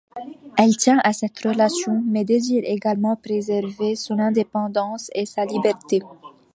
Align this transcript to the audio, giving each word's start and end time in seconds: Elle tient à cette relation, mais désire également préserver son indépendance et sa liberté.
Elle 0.57 0.77
tient 0.77 0.99
à 1.03 1.13
cette 1.13 1.37
relation, 1.45 2.01
mais 2.07 2.25
désire 2.25 2.63
également 2.65 3.15
préserver 3.15 3.95
son 3.95 4.17
indépendance 4.17 5.11
et 5.13 5.27
sa 5.27 5.45
liberté. 5.45 6.01